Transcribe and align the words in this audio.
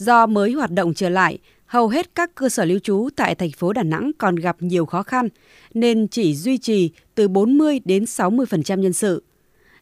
Do 0.00 0.26
mới 0.26 0.52
hoạt 0.52 0.70
động 0.70 0.94
trở 0.94 1.08
lại, 1.08 1.38
hầu 1.66 1.88
hết 1.88 2.14
các 2.14 2.34
cơ 2.34 2.48
sở 2.48 2.64
lưu 2.64 2.78
trú 2.78 3.08
tại 3.16 3.34
thành 3.34 3.50
phố 3.50 3.72
Đà 3.72 3.82
Nẵng 3.82 4.10
còn 4.18 4.36
gặp 4.36 4.56
nhiều 4.60 4.86
khó 4.86 5.02
khăn 5.02 5.28
nên 5.74 6.08
chỉ 6.08 6.34
duy 6.34 6.58
trì 6.58 6.90
từ 7.14 7.28
40 7.28 7.80
đến 7.84 8.04
60% 8.04 8.78
nhân 8.78 8.92
sự. 8.92 9.22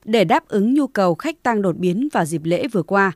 Để 0.05 0.25
đáp 0.25 0.49
ứng 0.49 0.75
nhu 0.75 0.87
cầu 0.87 1.15
khách 1.15 1.43
tăng 1.43 1.63
đột 1.63 1.77
biến 1.77 2.09
vào 2.13 2.25
dịp 2.25 2.41
lễ 2.45 2.69
vừa 2.69 2.83
qua, 2.83 3.13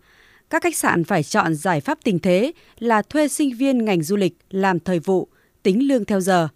các 0.51 0.63
khách 0.63 0.77
sạn 0.77 1.05
phải 1.05 1.23
chọn 1.23 1.55
giải 1.55 1.81
pháp 1.81 1.99
tình 2.05 2.19
thế 2.19 2.53
là 2.79 3.03
thuê 3.03 3.29
sinh 3.29 3.57
viên 3.57 3.85
ngành 3.85 4.03
du 4.03 4.17
lịch 4.17 4.37
làm 4.51 4.81
thời 4.81 4.99
vụ, 4.99 5.29
tính 5.63 5.89
lương 5.89 6.05
theo 6.05 6.21
giờ. 6.21 6.49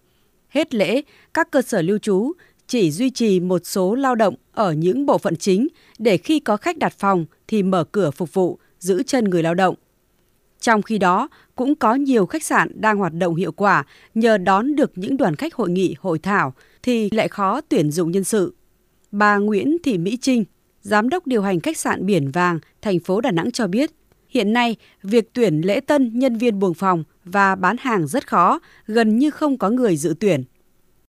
Hết 0.49 0.75
lễ, 0.75 1.03
các 1.35 1.51
cơ 1.51 1.63
sở 1.63 1.83
lưu 1.83 1.99
trú 1.99 2.33
chỉ 2.67 2.91
duy 2.91 3.11
trì 3.11 3.41
một 3.41 3.61
số 3.65 3.95
lao 3.95 4.15
động 4.15 4.35
ở 4.53 4.73
những 4.73 5.07
bộ 5.07 5.19
phận 5.19 5.37
chính 5.37 5.69
để 5.99 6.17
khi 6.17 6.41
có 6.41 6.57
khách 6.57 6.79
đặt 6.79 6.95
phòng 6.99 7.27
thì 7.49 7.63
mở 7.63 7.85
cửa 7.85 8.11
phục 8.11 8.35
vụ, 8.35 8.59
giữ 8.79 9.03
chân 9.03 9.25
người 9.25 9.43
lao 9.43 9.55
động. 9.55 9.75
Trong 10.61 10.83
khi 10.83 10.99
đó, 10.99 11.29
cũng 11.55 11.75
có 11.75 11.95
nhiều 11.95 12.27
khách 12.27 12.45
sạn 12.45 12.81
đang 12.81 12.99
hoạt 12.99 13.13
động 13.13 13.35
hiệu 13.35 13.53
quả 13.53 13.85
nhờ 14.15 14.39
đón 14.39 14.77
được 14.77 14.93
những 14.97 15.17
đoàn 15.17 15.37
khách 15.37 15.55
hội 15.55 15.71
nghị, 15.71 15.95
hội 16.01 16.19
thảo 16.19 16.53
thì 16.83 17.11
lại 17.11 17.29
khó 17.29 17.61
tuyển 17.61 17.91
dụng 17.91 18.11
nhân 18.11 18.25
sự. 18.25 18.55
Bà 19.11 19.37
Nguyễn 19.37 19.77
Thị 19.83 19.99
Mỹ 19.99 20.19
Trinh, 20.21 20.45
Giám 20.83 21.09
đốc 21.09 21.27
điều 21.27 21.43
hành 21.43 21.61
khách 21.61 21.77
sạn 21.77 22.07
Biển 22.07 22.31
Vàng, 22.31 22.59
thành 22.83 22.99
phố 23.01 23.21
Đà 23.21 23.31
Nẵng 23.31 23.51
cho 23.51 23.67
biết, 23.67 23.91
hiện 24.29 24.53
nay 24.53 24.77
việc 25.03 25.33
tuyển 25.33 25.61
lễ 25.65 25.81
tân 25.81 26.19
nhân 26.19 26.37
viên 26.37 26.59
buồng 26.59 26.75
phòng 26.75 27.05
và 27.25 27.55
bán 27.55 27.77
hàng 27.81 28.07
rất 28.07 28.27
khó, 28.27 28.61
gần 28.87 29.19
như 29.19 29.31
không 29.31 29.59
có 29.59 29.71
người 29.71 29.97
dự 29.97 30.15
tuyển. 30.21 30.45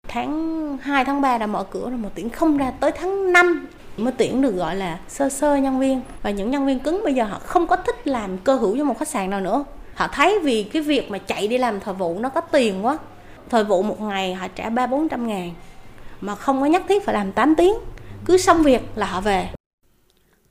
Tháng 0.09 0.79
2, 0.79 1.05
tháng 1.05 1.21
3 1.21 1.39
đã 1.39 1.47
mở 1.47 1.65
cửa 1.71 1.91
rồi 1.91 1.99
mà 1.99 2.09
tuyển 2.15 2.31
không 2.31 2.57
ra 2.57 2.71
tới 2.71 2.91
tháng 2.97 3.33
5 3.33 3.67
mới 3.97 4.13
tuyển 4.19 4.43
được 4.43 4.57
gọi 4.57 4.77
là 4.77 5.01
sơ 5.09 5.29
sơ 5.29 5.57
nhân 5.57 5.81
viên. 5.81 6.01
Và 6.23 6.31
những 6.31 6.51
nhân 6.51 6.67
viên 6.67 6.79
cứng 6.79 7.01
bây 7.05 7.15
giờ 7.15 7.25
họ 7.25 7.39
không 7.39 7.67
có 7.67 7.77
thích 7.77 8.07
làm 8.07 8.39
cơ 8.39 8.55
hữu 8.55 8.79
cho 8.79 8.85
một 8.85 8.99
khách 8.99 9.09
sạn 9.09 9.31
nào 9.31 9.41
nữa. 9.41 9.65
Họ 9.95 10.09
thấy 10.13 10.39
vì 10.43 10.63
cái 10.63 10.83
việc 10.83 11.11
mà 11.11 11.19
chạy 11.19 11.49
đi 11.49 11.59
làm 11.59 11.81
thời 11.81 11.95
vụ 11.95 12.19
nó 12.19 12.29
có 12.29 12.41
tiền 12.41 12.85
quá. 12.85 12.99
Thời 13.51 13.65
vụ 13.65 13.83
một 13.83 14.01
ngày 14.01 14.35
họ 14.35 14.49
trả 14.49 14.71
ba 14.71 14.87
bốn 14.87 15.09
trăm 15.09 15.27
ngàn 15.27 15.51
mà 16.21 16.35
không 16.35 16.61
có 16.61 16.67
nhất 16.67 16.83
thiết 16.89 17.05
phải 17.05 17.15
làm 17.15 17.33
8 17.33 17.55
tiếng. 17.55 17.75
Cứ 18.25 18.37
xong 18.37 18.63
việc 18.63 18.83
là 18.97 19.07
họ 19.07 19.21
về. 19.21 19.49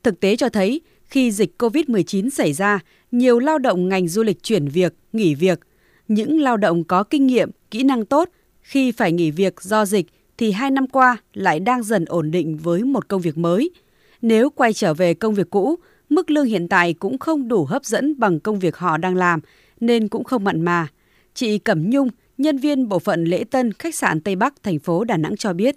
Thực 0.03 0.19
tế 0.19 0.35
cho 0.35 0.49
thấy, 0.49 0.81
khi 1.03 1.31
dịch 1.31 1.51
COVID-19 1.59 2.29
xảy 2.29 2.53
ra, 2.53 2.79
nhiều 3.11 3.39
lao 3.39 3.57
động 3.57 3.89
ngành 3.89 4.07
du 4.07 4.23
lịch 4.23 4.43
chuyển 4.43 4.67
việc, 4.67 4.93
nghỉ 5.13 5.35
việc. 5.35 5.59
Những 6.07 6.41
lao 6.41 6.57
động 6.57 6.83
có 6.83 7.03
kinh 7.03 7.27
nghiệm, 7.27 7.51
kỹ 7.71 7.83
năng 7.83 8.05
tốt, 8.05 8.29
khi 8.61 8.91
phải 8.91 9.11
nghỉ 9.11 9.31
việc 9.31 9.61
do 9.61 9.85
dịch 9.85 10.05
thì 10.37 10.51
hai 10.51 10.71
năm 10.71 10.87
qua 10.87 11.17
lại 11.33 11.59
đang 11.59 11.83
dần 11.83 12.05
ổn 12.05 12.31
định 12.31 12.57
với 12.57 12.83
một 12.83 13.07
công 13.07 13.21
việc 13.21 13.37
mới. 13.37 13.69
Nếu 14.21 14.49
quay 14.49 14.73
trở 14.73 14.93
về 14.93 15.13
công 15.13 15.33
việc 15.33 15.49
cũ, 15.49 15.75
mức 16.09 16.31
lương 16.31 16.45
hiện 16.45 16.67
tại 16.67 16.93
cũng 16.93 17.17
không 17.17 17.47
đủ 17.47 17.65
hấp 17.65 17.85
dẫn 17.85 18.19
bằng 18.19 18.39
công 18.39 18.59
việc 18.59 18.77
họ 18.77 18.97
đang 18.97 19.15
làm, 19.15 19.39
nên 19.79 20.07
cũng 20.07 20.23
không 20.23 20.43
mặn 20.43 20.61
mà. 20.61 20.87
Chị 21.33 21.57
Cẩm 21.57 21.89
Nhung, 21.89 22.09
nhân 22.37 22.57
viên 22.57 22.89
bộ 22.89 22.99
phận 22.99 23.23
lễ 23.23 23.43
tân 23.43 23.73
khách 23.73 23.95
sạn 23.95 24.21
Tây 24.21 24.35
Bắc, 24.35 24.63
thành 24.63 24.79
phố 24.79 25.03
Đà 25.03 25.17
Nẵng 25.17 25.37
cho 25.37 25.53
biết 25.53 25.75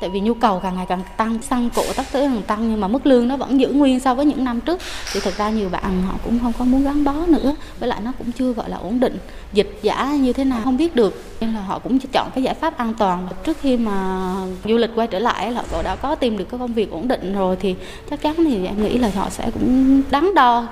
tại 0.00 0.10
vì 0.10 0.20
nhu 0.20 0.34
cầu 0.34 0.60
càng 0.62 0.76
ngày 0.76 0.86
càng 0.88 1.02
tăng 1.16 1.42
xăng 1.42 1.70
cộ 1.74 1.84
tất 1.96 2.02
tới 2.12 2.28
hàng 2.28 2.42
tăng 2.42 2.70
nhưng 2.70 2.80
mà 2.80 2.88
mức 2.88 3.06
lương 3.06 3.28
nó 3.28 3.36
vẫn 3.36 3.60
giữ 3.60 3.68
nguyên 3.68 4.00
so 4.00 4.14
với 4.14 4.26
những 4.26 4.44
năm 4.44 4.60
trước. 4.60 4.80
Thì 5.12 5.20
thực 5.20 5.36
ra 5.36 5.50
nhiều 5.50 5.68
bạn 5.68 6.02
họ 6.02 6.14
cũng 6.24 6.38
không 6.42 6.52
có 6.58 6.64
muốn 6.64 6.84
gắn 6.84 7.04
bó 7.04 7.12
nữa 7.12 7.56
với 7.78 7.88
lại 7.88 8.00
nó 8.04 8.12
cũng 8.18 8.32
chưa 8.32 8.52
gọi 8.52 8.70
là 8.70 8.76
ổn 8.76 9.00
định 9.00 9.18
dịch 9.52 9.78
giả 9.82 10.16
như 10.20 10.32
thế 10.32 10.44
nào 10.44 10.60
không 10.64 10.76
biết 10.76 10.96
được. 10.96 11.22
Nên 11.40 11.54
là 11.54 11.60
họ 11.60 11.78
cũng 11.78 11.98
chọn 11.98 12.30
cái 12.34 12.44
giải 12.44 12.54
pháp 12.54 12.78
an 12.78 12.94
toàn. 12.98 13.28
Trước 13.44 13.58
khi 13.60 13.76
mà 13.76 14.34
du 14.64 14.76
lịch 14.76 14.90
quay 14.94 15.06
trở 15.06 15.18
lại 15.18 15.52
là 15.52 15.64
họ 15.70 15.82
đã 15.82 15.96
có 15.96 16.14
tìm 16.14 16.38
được 16.38 16.44
cái 16.50 16.60
công 16.60 16.74
việc 16.74 16.90
ổn 16.90 17.08
định 17.08 17.34
rồi 17.34 17.56
thì 17.60 17.74
chắc 18.10 18.20
chắn 18.22 18.34
thì 18.36 18.66
em 18.66 18.82
nghĩ 18.82 18.98
là 18.98 19.10
họ 19.14 19.30
sẽ 19.30 19.50
cũng 19.54 20.02
đắn 20.10 20.34
đo. 20.34 20.68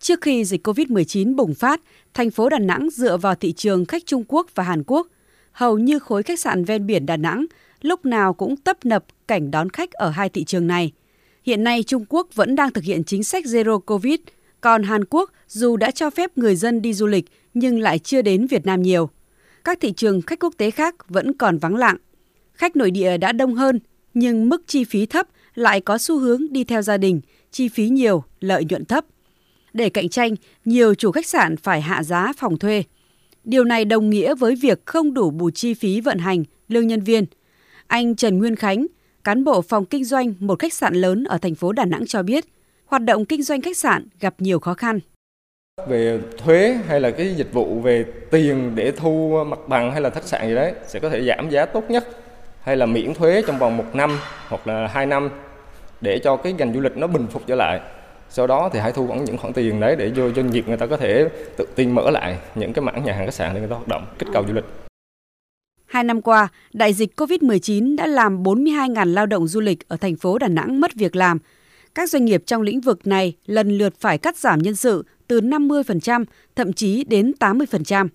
Trước 0.00 0.20
khi 0.20 0.44
dịch 0.44 0.66
COVID-19 0.66 1.36
bùng 1.36 1.54
phát, 1.54 1.80
thành 2.14 2.30
phố 2.30 2.48
Đà 2.48 2.58
Nẵng 2.58 2.88
dựa 2.92 3.16
vào 3.16 3.34
thị 3.34 3.52
trường 3.52 3.84
khách 3.84 4.06
Trung 4.06 4.24
Quốc 4.28 4.46
và 4.54 4.64
Hàn 4.64 4.82
Quốc. 4.86 5.06
Hầu 5.52 5.78
như 5.78 5.98
khối 5.98 6.22
khách 6.22 6.40
sạn 6.40 6.64
ven 6.64 6.86
biển 6.86 7.06
Đà 7.06 7.16
Nẵng 7.16 7.46
lúc 7.82 8.06
nào 8.06 8.34
cũng 8.34 8.56
tấp 8.56 8.84
nập 8.84 9.04
cảnh 9.28 9.50
đón 9.50 9.70
khách 9.70 9.92
ở 9.92 10.10
hai 10.10 10.28
thị 10.28 10.44
trường 10.44 10.66
này. 10.66 10.92
Hiện 11.44 11.64
nay 11.64 11.82
Trung 11.82 12.04
Quốc 12.08 12.28
vẫn 12.34 12.54
đang 12.54 12.72
thực 12.72 12.84
hiện 12.84 13.04
chính 13.04 13.24
sách 13.24 13.44
Zero 13.44 13.78
Covid, 13.78 14.20
còn 14.60 14.82
Hàn 14.82 15.04
Quốc 15.04 15.30
dù 15.48 15.76
đã 15.76 15.90
cho 15.90 16.10
phép 16.10 16.38
người 16.38 16.56
dân 16.56 16.82
đi 16.82 16.94
du 16.94 17.06
lịch 17.06 17.24
nhưng 17.54 17.78
lại 17.78 17.98
chưa 17.98 18.22
đến 18.22 18.46
Việt 18.46 18.66
Nam 18.66 18.82
nhiều. 18.82 19.10
Các 19.64 19.78
thị 19.80 19.92
trường 19.92 20.22
khách 20.22 20.40
quốc 20.40 20.54
tế 20.56 20.70
khác 20.70 21.08
vẫn 21.08 21.32
còn 21.32 21.58
vắng 21.58 21.76
lặng. 21.76 21.96
Khách 22.52 22.76
nội 22.76 22.90
địa 22.90 23.16
đã 23.16 23.32
đông 23.32 23.54
hơn, 23.54 23.80
nhưng 24.14 24.48
mức 24.48 24.62
chi 24.66 24.84
phí 24.84 25.06
thấp 25.06 25.26
lại 25.54 25.80
có 25.80 25.98
xu 25.98 26.18
hướng 26.18 26.42
đi 26.50 26.64
theo 26.64 26.82
gia 26.82 26.96
đình, 26.96 27.20
chi 27.50 27.68
phí 27.68 27.88
nhiều, 27.88 28.24
lợi 28.40 28.64
nhuận 28.64 28.84
thấp. 28.84 29.04
Để 29.72 29.90
cạnh 29.90 30.08
tranh, 30.08 30.34
nhiều 30.64 30.94
chủ 30.94 31.12
khách 31.12 31.26
sạn 31.26 31.56
phải 31.56 31.80
hạ 31.80 32.02
giá 32.02 32.32
phòng 32.36 32.58
thuê. 32.58 32.82
Điều 33.44 33.64
này 33.64 33.84
đồng 33.84 34.10
nghĩa 34.10 34.34
với 34.34 34.56
việc 34.56 34.86
không 34.86 35.14
đủ 35.14 35.30
bù 35.30 35.50
chi 35.50 35.74
phí 35.74 36.00
vận 36.00 36.18
hành, 36.18 36.44
lương 36.68 36.86
nhân 36.86 37.00
viên– 37.00 37.24
anh 37.92 38.16
Trần 38.16 38.38
Nguyên 38.38 38.56
Khánh, 38.56 38.86
cán 39.24 39.44
bộ 39.44 39.62
phòng 39.62 39.84
kinh 39.84 40.04
doanh 40.04 40.34
một 40.38 40.58
khách 40.58 40.72
sạn 40.72 40.94
lớn 40.94 41.24
ở 41.24 41.38
thành 41.38 41.54
phố 41.54 41.72
Đà 41.72 41.84
Nẵng 41.84 42.06
cho 42.06 42.22
biết, 42.22 42.44
hoạt 42.86 43.02
động 43.02 43.24
kinh 43.24 43.42
doanh 43.42 43.62
khách 43.62 43.76
sạn 43.76 44.06
gặp 44.20 44.34
nhiều 44.38 44.60
khó 44.60 44.74
khăn. 44.74 45.00
Về 45.88 46.20
thuế 46.38 46.78
hay 46.88 47.00
là 47.00 47.10
cái 47.10 47.34
dịch 47.34 47.52
vụ 47.52 47.80
về 47.80 48.04
tiền 48.30 48.72
để 48.74 48.92
thu 48.92 49.44
mặt 49.46 49.58
bằng 49.68 49.92
hay 49.92 50.00
là 50.00 50.10
khách 50.10 50.24
sạn 50.24 50.48
gì 50.48 50.54
đấy 50.54 50.72
sẽ 50.86 51.00
có 51.00 51.10
thể 51.10 51.24
giảm 51.24 51.50
giá 51.50 51.66
tốt 51.66 51.90
nhất 51.90 52.08
hay 52.62 52.76
là 52.76 52.86
miễn 52.86 53.14
thuế 53.14 53.42
trong 53.46 53.58
vòng 53.58 53.76
một 53.76 53.94
năm 53.94 54.18
hoặc 54.48 54.66
là 54.66 54.86
hai 54.86 55.06
năm 55.06 55.30
để 56.00 56.18
cho 56.24 56.36
cái 56.36 56.52
ngành 56.52 56.74
du 56.74 56.80
lịch 56.80 56.96
nó 56.96 57.06
bình 57.06 57.26
phục 57.26 57.42
trở 57.46 57.54
lại. 57.54 57.80
Sau 58.30 58.46
đó 58.46 58.70
thì 58.72 58.78
hãy 58.78 58.92
thu 58.92 59.06
vẫn 59.06 59.24
những 59.24 59.38
khoản 59.38 59.52
tiền 59.52 59.80
đấy 59.80 59.96
để 59.96 60.12
cho 60.16 60.30
doanh 60.30 60.50
nghiệp 60.50 60.64
người 60.68 60.76
ta 60.76 60.86
có 60.86 60.96
thể 60.96 61.28
tự 61.56 61.66
tin 61.74 61.90
mở 61.90 62.10
lại 62.10 62.38
những 62.54 62.72
cái 62.72 62.84
mảng 62.84 63.04
nhà 63.04 63.12
hàng 63.12 63.26
khách 63.26 63.34
sạn 63.34 63.54
để 63.54 63.60
người 63.60 63.68
ta 63.68 63.76
hoạt 63.76 63.88
động, 63.88 64.06
kích 64.18 64.28
cầu 64.32 64.44
du 64.48 64.54
lịch. 64.54 64.64
Hai 65.92 66.04
năm 66.04 66.22
qua, 66.22 66.48
đại 66.72 66.92
dịch 66.92 67.20
COVID-19 67.20 67.96
đã 67.96 68.06
làm 68.06 68.42
42.000 68.42 69.12
lao 69.12 69.26
động 69.26 69.48
du 69.48 69.60
lịch 69.60 69.88
ở 69.88 69.96
thành 69.96 70.16
phố 70.16 70.38
Đà 70.38 70.48
Nẵng 70.48 70.80
mất 70.80 70.94
việc 70.94 71.16
làm. 71.16 71.38
Các 71.94 72.10
doanh 72.10 72.24
nghiệp 72.24 72.42
trong 72.46 72.62
lĩnh 72.62 72.80
vực 72.80 73.06
này 73.06 73.36
lần 73.46 73.78
lượt 73.78 73.94
phải 74.00 74.18
cắt 74.18 74.36
giảm 74.36 74.58
nhân 74.58 74.76
sự 74.76 75.04
từ 75.28 75.40
50%, 75.40 76.24
thậm 76.56 76.72
chí 76.72 77.04
đến 77.04 77.32
80%. 77.40 78.08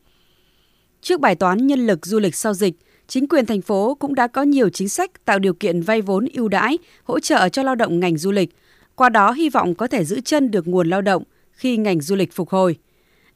Trước 1.02 1.20
bài 1.20 1.36
toán 1.36 1.68
nhân 1.68 1.88
lực 1.88 2.06
du 2.06 2.20
lịch 2.20 2.36
sau 2.36 2.54
dịch, 2.54 2.74
chính 3.08 3.28
quyền 3.28 3.46
thành 3.46 3.62
phố 3.62 3.96
cũng 3.96 4.16
đã 4.16 4.28
có 4.28 4.44
nhiều 4.44 4.70
chính 4.70 4.90
sách 4.90 5.26
tạo 5.26 5.40
điều 5.40 5.54
kiện 5.54 5.82
vay 5.82 6.02
vốn 6.02 6.28
ưu 6.34 6.48
đãi, 6.48 6.78
hỗ 7.04 7.20
trợ 7.20 7.50
cho 7.50 7.64
lao 7.64 7.76
động 7.76 8.00
ngành 8.00 8.18
du 8.18 8.32
lịch. 8.32 8.50
Qua 8.96 9.10
đó 9.10 9.32
hy 9.32 9.50
vọng 9.50 9.76
có 9.76 9.88
thể 9.88 10.06
giữ 10.06 10.22
chân 10.22 10.52
được 10.52 10.68
nguồn 10.68 10.90
lao 10.90 11.02
động 11.02 11.24
khi 11.52 11.78
ngành 11.78 12.02
du 12.02 12.16
lịch 12.16 12.34
phục 12.34 12.50
hồi. 12.50 12.78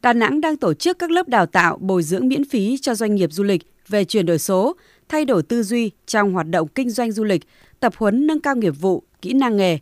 Đà 0.01 0.13
Nẵng 0.13 0.41
đang 0.41 0.57
tổ 0.57 0.73
chức 0.73 0.99
các 0.99 1.11
lớp 1.11 1.27
đào 1.27 1.45
tạo 1.45 1.77
bồi 1.77 2.03
dưỡng 2.03 2.27
miễn 2.27 2.45
phí 2.45 2.77
cho 2.77 2.95
doanh 2.95 3.15
nghiệp 3.15 3.29
du 3.31 3.43
lịch 3.43 3.70
về 3.91 4.05
chuyển 4.05 4.25
đổi 4.25 4.39
số, 4.39 4.75
thay 5.09 5.25
đổi 5.25 5.43
tư 5.43 5.63
duy 5.63 5.91
trong 6.05 6.33
hoạt 6.33 6.47
động 6.47 6.67
kinh 6.67 6.89
doanh 6.89 7.11
du 7.11 7.23
lịch, 7.23 7.41
tập 7.79 7.93
huấn 7.97 8.27
nâng 8.27 8.39
cao 8.39 8.55
nghiệp 8.55 8.73
vụ, 8.79 9.03
kỹ 9.21 9.33
năng 9.33 9.57
nghề. 9.57 9.77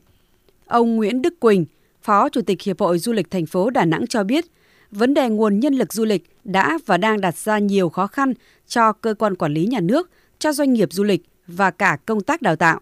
Ông 0.65 0.95
Nguyễn 0.95 1.21
Đức 1.21 1.39
Quỳnh, 1.39 1.65
Phó 2.01 2.29
Chủ 2.29 2.41
tịch 2.41 2.61
Hiệp 2.61 2.79
hội 2.79 2.99
Du 2.99 3.13
lịch 3.13 3.31
thành 3.31 3.45
phố 3.45 3.69
Đà 3.69 3.85
Nẵng 3.85 4.07
cho 4.07 4.23
biết, 4.23 4.45
vấn 4.91 5.13
đề 5.13 5.29
nguồn 5.29 5.59
nhân 5.59 5.73
lực 5.73 5.93
du 5.93 6.05
lịch 6.05 6.29
đã 6.43 6.77
và 6.85 6.97
đang 6.97 7.21
đặt 7.21 7.37
ra 7.37 7.59
nhiều 7.59 7.89
khó 7.89 8.07
khăn 8.07 8.33
cho 8.67 8.93
cơ 8.93 9.13
quan 9.13 9.35
quản 9.35 9.53
lý 9.53 9.65
nhà 9.65 9.79
nước, 9.79 10.09
cho 10.39 10.53
doanh 10.53 10.73
nghiệp 10.73 10.93
du 10.93 11.03
lịch 11.03 11.25
và 11.47 11.71
cả 11.71 11.97
công 12.05 12.21
tác 12.21 12.41
đào 12.41 12.55
tạo. 12.55 12.79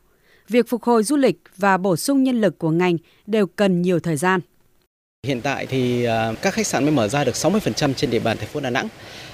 Việc 0.49 0.69
phục 0.69 0.83
hồi 0.83 1.03
du 1.03 1.15
lịch 1.15 1.41
và 1.57 1.77
bổ 1.77 1.95
sung 1.95 2.23
nhân 2.23 2.41
lực 2.41 2.57
của 2.57 2.71
ngành 2.71 2.97
đều 3.27 3.47
cần 3.47 3.81
nhiều 3.81 3.99
thời 3.99 4.17
gian. 4.17 4.39
Hiện 5.27 5.41
tại 5.41 5.65
thì 5.65 6.03
à, 6.03 6.33
các 6.41 6.53
khách 6.53 6.67
sạn 6.67 6.83
mới 6.83 6.91
mở 6.91 7.07
ra 7.07 7.23
được 7.23 7.35
60% 7.35 7.93
trên 7.93 8.09
địa 8.09 8.19
bàn 8.19 8.37
thành 8.37 8.47
phố 8.47 8.59
Đà 8.59 8.69
Nẵng. 8.69 8.87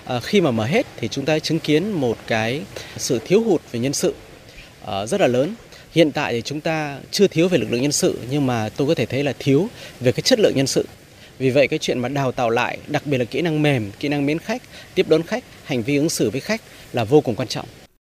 À, 0.05 0.19
khi 0.19 0.41
mà 0.41 0.51
mở 0.51 0.65
hết 0.65 0.85
thì 0.97 1.07
chúng 1.07 1.25
ta 1.25 1.39
chứng 1.39 1.59
kiến 1.59 1.91
một 1.91 2.17
cái 2.27 2.61
sự 2.97 3.19
thiếu 3.25 3.43
hụt 3.43 3.61
về 3.71 3.79
nhân 3.79 3.93
sự 3.93 4.13
à, 4.85 5.05
rất 5.05 5.21
là 5.21 5.27
lớn. 5.27 5.55
Hiện 5.91 6.11
tại 6.11 6.33
thì 6.33 6.41
chúng 6.41 6.61
ta 6.61 6.97
chưa 7.11 7.27
thiếu 7.27 7.47
về 7.47 7.57
lực 7.57 7.71
lượng 7.71 7.81
nhân 7.81 7.91
sự 7.91 8.19
nhưng 8.29 8.47
mà 8.47 8.69
tôi 8.69 8.87
có 8.87 8.95
thể 8.95 9.05
thấy 9.05 9.23
là 9.23 9.33
thiếu 9.39 9.67
về 9.99 10.11
cái 10.11 10.21
chất 10.21 10.39
lượng 10.39 10.53
nhân 10.55 10.67
sự. 10.67 10.85
Vì 11.39 11.49
vậy 11.49 11.67
cái 11.67 11.79
chuyện 11.79 11.99
mà 11.99 12.09
đào 12.09 12.31
tạo 12.31 12.49
lại, 12.49 12.77
đặc 12.87 13.05
biệt 13.05 13.17
là 13.17 13.25
kỹ 13.25 13.41
năng 13.41 13.61
mềm, 13.61 13.91
kỹ 13.99 14.07
năng 14.07 14.25
mến 14.25 14.39
khách, 14.39 14.61
tiếp 14.95 15.05
đón 15.09 15.23
khách, 15.23 15.43
hành 15.63 15.83
vi 15.83 15.97
ứng 15.97 16.09
xử 16.09 16.29
với 16.29 16.41
khách 16.41 16.61
là 16.93 17.03
vô 17.03 17.21
cùng 17.21 17.35
quan 17.35 17.47
trọng. 17.47 17.65